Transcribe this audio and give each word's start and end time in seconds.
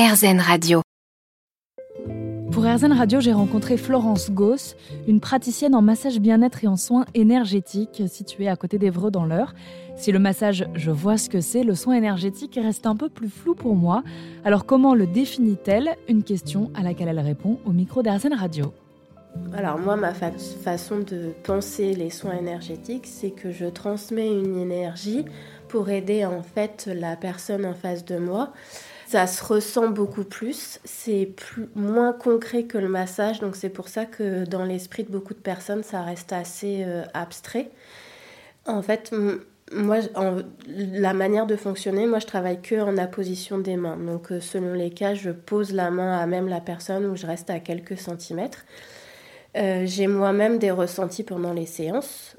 RZN 0.00 0.40
Radio. 0.40 0.80
Pour 2.52 2.64
RZN 2.64 2.92
Radio, 2.94 3.20
j'ai 3.20 3.34
rencontré 3.34 3.76
Florence 3.76 4.30
Goss, 4.30 4.74
une 5.06 5.20
praticienne 5.20 5.74
en 5.74 5.82
massage 5.82 6.20
bien-être 6.20 6.64
et 6.64 6.68
en 6.68 6.78
soins 6.78 7.04
énergétiques 7.12 8.04
située 8.08 8.48
à 8.48 8.56
côté 8.56 8.78
d'Evreux 8.78 9.10
dans 9.10 9.26
l'Eure. 9.26 9.52
Si 9.96 10.10
le 10.10 10.18
massage, 10.18 10.66
je 10.74 10.90
vois 10.90 11.18
ce 11.18 11.28
que 11.28 11.42
c'est, 11.42 11.64
le 11.64 11.74
soin 11.74 11.96
énergétique 11.96 12.58
reste 12.62 12.86
un 12.86 12.96
peu 12.96 13.10
plus 13.10 13.28
flou 13.28 13.54
pour 13.54 13.76
moi. 13.76 14.02
Alors 14.42 14.64
comment 14.64 14.94
le 14.94 15.06
définit-elle? 15.06 15.90
Une 16.08 16.22
question 16.22 16.70
à 16.74 16.82
laquelle 16.82 17.08
elle 17.08 17.20
répond 17.20 17.58
au 17.66 17.72
micro 17.72 18.02
d'RZN 18.02 18.32
Radio. 18.32 18.72
Alors 19.52 19.78
moi, 19.78 19.96
ma 19.96 20.14
façon 20.14 21.00
de 21.00 21.34
penser 21.44 21.92
les 21.92 22.08
soins 22.08 22.38
énergétiques, 22.38 23.06
c'est 23.06 23.32
que 23.32 23.52
je 23.52 23.66
transmets 23.66 24.30
une 24.30 24.56
énergie 24.56 25.26
pour 25.68 25.90
aider 25.90 26.24
en 26.24 26.42
fait 26.42 26.88
la 26.90 27.16
personne 27.16 27.66
en 27.66 27.74
face 27.74 28.06
de 28.06 28.16
moi 28.16 28.54
ça 29.10 29.26
se 29.26 29.42
ressent 29.42 29.88
beaucoup 29.88 30.22
plus, 30.22 30.78
c'est 30.84 31.34
moins 31.74 32.12
concret 32.12 32.62
que 32.62 32.78
le 32.78 32.86
massage, 32.86 33.40
donc 33.40 33.56
c'est 33.56 33.68
pour 33.68 33.88
ça 33.88 34.06
que 34.06 34.44
dans 34.44 34.64
l'esprit 34.64 35.02
de 35.02 35.10
beaucoup 35.10 35.34
de 35.34 35.40
personnes, 35.40 35.82
ça 35.82 36.02
reste 36.02 36.32
assez 36.32 36.84
euh, 36.86 37.02
abstrait. 37.12 37.70
En 38.66 38.82
fait, 38.82 39.12
moi, 39.72 39.96
la 40.68 41.12
manière 41.12 41.46
de 41.46 41.56
fonctionner, 41.56 42.06
moi 42.06 42.20
je 42.20 42.26
travaille 42.26 42.62
que 42.62 42.80
en 42.80 42.96
apposition 42.98 43.58
des 43.58 43.74
mains. 43.74 43.96
Donc 43.96 44.30
euh, 44.30 44.40
selon 44.40 44.74
les 44.74 44.90
cas, 44.90 45.14
je 45.14 45.30
pose 45.30 45.72
la 45.72 45.90
main 45.90 46.16
à 46.16 46.24
même 46.26 46.46
la 46.46 46.60
personne 46.60 47.04
ou 47.04 47.16
je 47.16 47.26
reste 47.26 47.50
à 47.50 47.58
quelques 47.58 47.98
centimètres. 47.98 48.64
Euh, 49.56 49.86
j'ai 49.86 50.06
moi-même 50.06 50.58
des 50.58 50.70
ressentis 50.70 51.24
pendant 51.24 51.52
les 51.52 51.66
séances. 51.66 52.36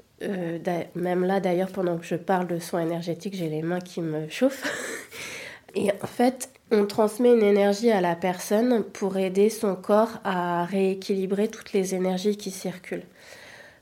même 0.94 1.24
là, 1.26 1.38
d'ailleurs, 1.40 1.70
pendant 1.70 1.98
que 1.98 2.06
je 2.06 2.16
parle 2.16 2.46
de 2.46 2.58
soins 2.58 2.80
énergétiques, 2.80 3.34
j'ai 3.34 3.50
les 3.50 3.60
mains 3.60 3.80
qui 3.80 4.00
me 4.00 4.26
chauffent. 4.30 4.64
Et 5.74 5.90
en 6.02 6.06
fait, 6.06 6.48
on 6.72 6.86
transmet 6.86 7.32
une 7.32 7.42
énergie 7.42 7.90
à 7.90 8.00
la 8.00 8.16
personne 8.16 8.82
pour 8.82 9.18
aider 9.18 9.50
son 9.50 9.76
corps 9.76 10.20
à 10.24 10.64
rééquilibrer 10.64 11.48
toutes 11.48 11.74
les 11.74 11.94
énergies 11.94 12.38
qui 12.38 12.50
circulent. 12.50 13.04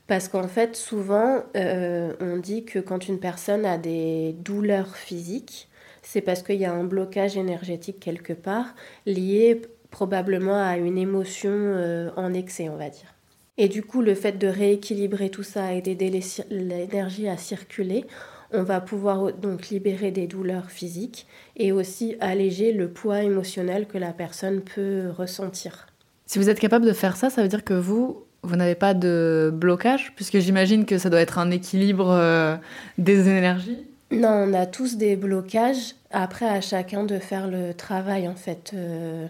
Parce 0.07 0.27
qu'en 0.27 0.49
fait, 0.49 0.75
souvent, 0.75 1.41
euh, 1.55 2.13
on 2.19 2.35
dit 2.35 2.65
que 2.65 2.79
quand 2.79 3.07
une 3.07 3.19
personne 3.19 3.65
a 3.65 3.77
des 3.77 4.35
douleurs 4.39 4.97
physiques, 4.97 5.69
c'est 6.01 6.19
parce 6.19 6.43
qu'il 6.43 6.57
y 6.57 6.65
a 6.65 6.73
un 6.73 6.83
blocage 6.83 7.37
énergétique 7.37 8.01
quelque 8.01 8.33
part, 8.33 8.75
lié 9.05 9.61
probablement 9.89 10.61
à 10.61 10.75
une 10.75 10.97
émotion 10.97 11.51
euh, 11.53 12.09
en 12.17 12.33
excès, 12.33 12.67
on 12.67 12.75
va 12.75 12.89
dire. 12.89 13.13
Et 13.57 13.69
du 13.69 13.83
coup, 13.83 14.01
le 14.01 14.15
fait 14.15 14.37
de 14.37 14.47
rééquilibrer 14.47 15.29
tout 15.29 15.43
ça 15.43 15.73
et 15.73 15.81
d'aider 15.81 16.11
l'énergie 16.49 17.29
à 17.29 17.37
circuler, 17.37 18.05
on 18.53 18.63
va 18.63 18.81
pouvoir 18.81 19.33
donc 19.33 19.69
libérer 19.69 20.11
des 20.11 20.27
douleurs 20.27 20.69
physiques 20.69 21.27
et 21.55 21.71
aussi 21.71 22.15
alléger 22.19 22.71
le 22.71 22.89
poids 22.89 23.23
émotionnel 23.23 23.87
que 23.87 23.97
la 23.97 24.13
personne 24.13 24.61
peut 24.61 25.09
ressentir. 25.15 25.87
Si 26.25 26.39
vous 26.39 26.49
êtes 26.49 26.59
capable 26.59 26.85
de 26.85 26.93
faire 26.93 27.15
ça, 27.15 27.29
ça 27.29 27.41
veut 27.41 27.47
dire 27.47 27.63
que 27.63 27.73
vous, 27.73 28.23
vous 28.43 28.55
n'avez 28.55 28.75
pas 28.75 28.93
de 28.93 29.51
blocage, 29.53 30.13
puisque 30.15 30.39
j'imagine 30.39 30.85
que 30.85 30.97
ça 30.97 31.09
doit 31.09 31.21
être 31.21 31.37
un 31.39 31.51
équilibre 31.51 32.09
euh, 32.09 32.55
des 32.97 33.27
énergies. 33.27 33.77
Non, 34.11 34.29
on 34.47 34.53
a 34.53 34.65
tous 34.65 34.97
des 34.97 35.15
blocages. 35.15 35.95
Après, 36.09 36.47
à 36.47 36.61
chacun 36.61 37.03
de 37.03 37.19
faire 37.19 37.47
le 37.47 37.73
travail, 37.73 38.27
en 38.27 38.35
fait. 38.35 38.71
Euh, 38.73 39.27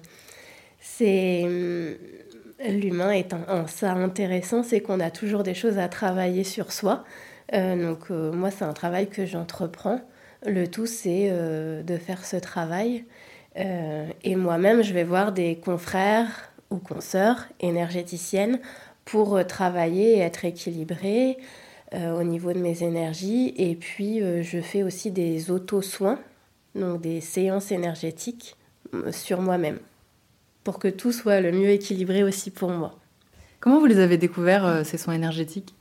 c'est 0.80 1.44
hum, 1.44 1.96
l'humain 2.70 3.12
est 3.12 3.34
un, 3.34 3.68
ça 3.68 3.94
intéressant, 3.94 4.64
c'est 4.64 4.82
qu'on 4.82 5.00
a 5.00 5.12
toujours 5.12 5.44
des 5.44 5.54
choses 5.54 5.78
à 5.78 5.88
travailler 5.88 6.44
sur 6.44 6.72
soi. 6.72 7.04
Euh, 7.54 7.76
donc 7.76 8.12
euh, 8.12 8.32
moi, 8.32 8.52
c'est 8.52 8.64
un 8.64 8.74
travail 8.74 9.10
que 9.10 9.26
j'entreprends. 9.26 10.02
Le 10.46 10.68
tout, 10.68 10.86
c'est 10.86 11.28
euh, 11.32 11.84
de 11.84 11.98
faire 11.98 12.26
ce 12.26 12.38
travail. 12.38 13.06
et 13.56 14.36
moi-même, 14.36 14.82
je 14.82 14.94
vais 14.94 15.04
voir 15.04 15.34
des 15.34 15.58
confrères 15.58 16.52
ou 16.70 16.78
consoeurs 16.78 17.48
énergéticiennes 17.60 18.60
pour 19.04 19.46
travailler 19.46 20.18
et 20.18 20.20
être 20.20 20.46
équilibrée 20.46 21.38
au 21.94 22.24
niveau 22.24 22.54
de 22.54 22.60
mes 22.60 22.82
énergies. 22.82 23.54
Et 23.58 23.76
puis, 23.76 24.22
je 24.22 24.62
fais 24.62 24.84
aussi 24.84 25.12
des 25.12 25.52
auto-soins, 25.52 26.18
donc 26.76 27.02
des 27.02 27.20
séances 27.20 27.74
énergétiques 27.74 28.56
sur 29.12 29.42
moi-même, 29.42 29.80
pour 30.64 30.80
que 30.80 30.88
tout 30.88 31.12
soit 31.12 31.42
le 31.42 31.52
mieux 31.52 31.72
équilibré 31.72 32.24
aussi 32.24 32.52
pour 32.52 32.70
moi. 32.70 32.96
Comment 33.60 33.80
vous 33.82 33.88
les 33.88 34.00
avez 34.00 34.18
découverts, 34.18 34.86
ces 34.86 34.98
soins 34.98 35.16
énergétiques? 35.16 35.76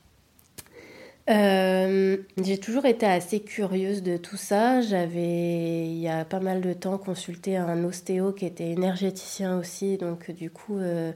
Euh, 1.30 2.16
j'ai 2.42 2.58
toujours 2.58 2.86
été 2.86 3.06
assez 3.06 3.40
curieuse 3.40 4.02
de 4.02 4.16
tout 4.16 4.36
ça. 4.36 4.80
J'avais, 4.80 5.86
il 5.86 5.98
y 5.98 6.08
a 6.08 6.24
pas 6.24 6.40
mal 6.40 6.60
de 6.60 6.72
temps, 6.72 6.98
consulté 6.98 7.56
un 7.56 7.84
ostéo 7.84 8.32
qui 8.32 8.46
était 8.46 8.70
énergéticien 8.70 9.56
aussi. 9.58 9.96
Donc, 9.96 10.30
du 10.30 10.50
coup, 10.50 10.78
euh, 10.78 11.12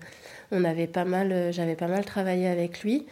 j'avais 0.53 0.87
pas 0.87 1.05
mal 1.05 2.05
travaillé 2.07 2.47
avec 2.47 2.83
lui. 2.83 3.07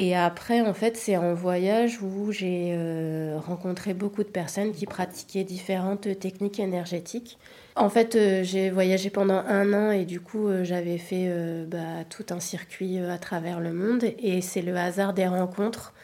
Et 0.00 0.14
après, 0.14 0.60
en 0.60 0.74
fait, 0.74 0.96
c'est 0.96 1.16
en 1.16 1.34
voyage 1.34 2.00
où 2.00 2.30
j'ai 2.30 2.70
euh, 2.72 3.38
rencontré 3.44 3.94
beaucoup 3.94 4.22
de 4.22 4.28
personnes 4.28 4.72
qui 4.72 4.86
pratiquaient 4.86 5.42
différentes 5.42 6.18
techniques 6.20 6.60
énergétiques. 6.60 7.38
En 7.74 7.88
fait, 7.88 8.16
j'ai 8.42 8.70
voyagé 8.70 9.10
pendant 9.10 9.38
un 9.38 9.72
an 9.72 9.90
et 9.90 10.04
du 10.04 10.20
coup, 10.20 10.48
j'avais 10.62 10.98
fait 10.98 11.28
bah, 11.68 12.04
tout 12.10 12.26
un 12.30 12.40
circuit 12.40 12.98
à 12.98 13.18
travers 13.18 13.60
le 13.60 13.72
monde. 13.72 14.04
Et 14.20 14.40
c'est 14.40 14.62
le 14.62 14.76
hasard 14.76 15.14
des 15.14 15.28
rencontres 15.28 15.94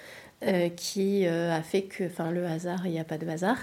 euh, 0.47 0.69
qui 0.69 1.27
euh, 1.27 1.57
a 1.57 1.63
fait 1.63 1.83
que, 1.83 2.05
enfin 2.05 2.31
le 2.31 2.45
hasard, 2.45 2.87
il 2.87 2.91
n'y 2.91 3.01
a 3.01 3.05
pas 3.05 3.17
de 3.17 3.27
hasard, 3.27 3.57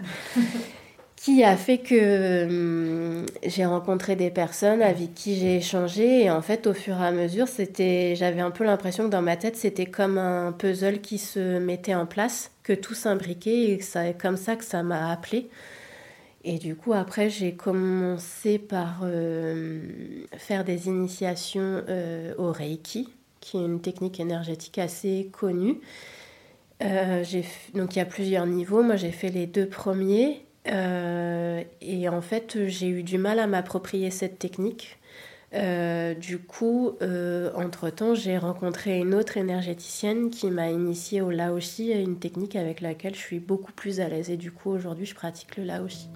qui 1.24 1.44
a 1.44 1.56
fait 1.56 1.78
que 1.78 2.46
hum, 2.46 3.26
j'ai 3.46 3.66
rencontré 3.66 4.16
des 4.16 4.32
personnes 4.32 4.82
avec 4.82 5.14
qui 5.14 5.36
j'ai 5.36 5.58
échangé 5.58 6.24
et 6.24 6.32
en 6.32 6.42
fait 6.42 6.66
au 6.66 6.74
fur 6.74 7.00
et 7.00 7.06
à 7.06 7.12
mesure, 7.12 7.48
c'était, 7.48 8.16
j'avais 8.16 8.42
un 8.42 8.50
peu 8.50 8.64
l'impression 8.64 9.06
que 9.06 9.09
dans 9.09 9.22
ma 9.22 9.38
tête 9.38 9.56
c'était 9.56 9.86
comme 9.86 10.18
un 10.18 10.52
puzzle 10.52 11.00
qui 11.00 11.20
se 11.20 11.59
mettait 11.59 11.94
en 11.94 12.08
place, 12.08 12.50
que 12.64 12.74
tout 12.74 12.96
s'imbriquait 12.96 13.70
et 13.70 13.82
c'est 13.82 14.20
comme 14.20 14.36
ça 14.36 14.56
que 14.56 14.66
ça 14.66 14.82
m'a 14.82 15.12
appelé. 15.12 15.50
Et 16.44 16.58
du 16.58 16.76
coup, 16.76 16.94
après, 16.94 17.30
j'ai 17.30 17.53
commencé 17.53 18.58
par 18.58 19.02
euh, 19.03 19.80
faire 20.38 20.64
des 20.66 20.88
initiations 20.88 21.84
au 22.40 22.52
Reiki, 22.52 23.09
qui 23.42 23.58
est 23.58 23.66
une 23.66 23.80
technique 23.80 24.20
énergétique 24.20 24.80
assez 24.80 25.30
connue. 25.32 25.82
Euh, 26.82 27.24
donc 27.76 27.96
il 27.96 28.00
y 28.00 28.02
a 28.02 28.06
plusieurs 28.06 28.48
niveaux. 28.48 28.82
Moi 28.82 28.96
j'ai 28.96 29.12
fait 29.12 29.30
les 29.30 29.46
deux 29.46 29.68
premiers 29.68 30.44
euh, 30.67 31.63
et 31.81 32.07
en 32.09 32.22
fait 32.22 32.67
j'ai 32.67 32.88
eu 32.88 33.03
du 33.03 33.17
mal 33.17 33.39
à 33.39 33.47
m'approprier 33.47 34.11
cette 34.11 34.39
technique. 34.39 34.97
Euh, 35.53 36.13
du 36.13 36.39
coup, 36.39 36.97
entre-temps, 37.55 38.16
j'ai 38.16 38.38
rencontré 38.38 38.99
une 38.99 39.13
autre 39.13 39.35
énergéticienne 39.35 40.29
qui 40.29 40.49
m'a 40.49 40.69
initiée 40.69 41.22
au 41.22 41.29
Laoshi, 41.29 41.91
une 41.91 42.19
technique 42.19 42.55
avec 42.55 42.79
laquelle 42.79 43.16
je 43.16 43.19
suis 43.19 43.39
beaucoup 43.39 43.73
plus 43.73 43.99
à 43.99 44.07
l'aise. 44.07 44.29
Et 44.29 44.38
du 44.38 44.51
coup, 44.51 44.69
aujourd'hui, 44.69 45.05
je 45.05 45.13
pratique 45.13 45.57
le 45.57 45.66
Laoshi. 45.66 46.07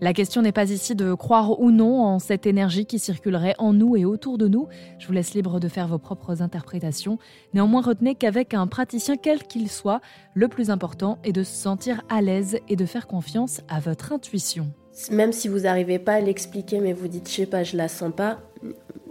La 0.00 0.12
question 0.12 0.42
n'est 0.42 0.52
pas 0.52 0.70
ici 0.70 0.94
de 0.94 1.12
croire 1.14 1.60
ou 1.60 1.72
non 1.72 2.04
en 2.04 2.20
cette 2.20 2.46
énergie 2.46 2.86
qui 2.86 3.00
circulerait 3.00 3.56
en 3.58 3.72
nous 3.72 3.96
et 3.96 4.04
autour 4.04 4.38
de 4.38 4.46
nous. 4.46 4.68
Je 5.00 5.08
vous 5.08 5.12
laisse 5.12 5.34
libre 5.34 5.58
de 5.58 5.66
faire 5.66 5.88
vos 5.88 5.98
propres 5.98 6.40
interprétations. 6.40 7.18
Néanmoins, 7.52 7.82
retenez 7.82 8.14
qu'avec 8.14 8.54
un 8.54 8.68
praticien 8.68 9.16
quel 9.16 9.42
qu'il 9.42 9.68
soit, 9.68 10.00
le 10.34 10.46
plus 10.46 10.70
important 10.70 11.18
est 11.24 11.32
de 11.32 11.42
se 11.42 11.52
sentir 11.52 12.02
à 12.08 12.22
l'aise 12.22 12.58
et 12.68 12.76
de 12.76 12.86
faire 12.86 13.08
confiance 13.08 13.60
à 13.68 13.80
votre 13.80 14.12
intuition. 14.12 14.68
Même 15.10 15.32
si 15.32 15.48
vous 15.48 15.60
n'arrivez 15.60 15.98
pas 15.98 16.14
à 16.14 16.20
l'expliquer, 16.20 16.78
mais 16.78 16.92
vous 16.92 17.08
dites 17.08 17.28
je 17.28 17.34
sais 17.34 17.46
pas, 17.46 17.64
je 17.64 17.76
la 17.76 17.88
sens 17.88 18.12
pas, 18.14 18.38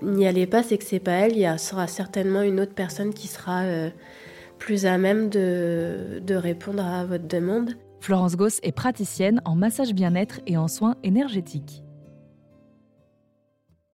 n'y 0.02 0.26
allez 0.26 0.48
pas, 0.48 0.64
c'est 0.64 0.78
que 0.78 0.86
c'est 0.86 1.00
pas 1.02 1.12
elle. 1.12 1.34
Il 1.34 1.42
y 1.42 1.60
sera 1.60 1.88
certainement 1.88 2.44
une 2.44 2.62
autre 2.62 2.74
personne 2.74 3.14
qui 3.14 3.28
sera 3.28 3.64
euh, 3.64 3.90
plus 4.58 4.86
à 4.86 4.98
même 4.98 5.28
de, 5.28 6.22
de 6.26 6.36
répondre 6.36 6.86
à 6.86 7.04
votre 7.04 7.28
demande. 7.28 7.72
Florence 8.00 8.36
Goss 8.36 8.60
est 8.64 8.72
praticienne 8.72 9.42
en 9.46 9.56
massage 9.56 9.94
bien-être 9.94 10.40
et 10.46 10.58
en 10.58 10.68
soins 10.68 10.96
énergétiques. 11.04 11.84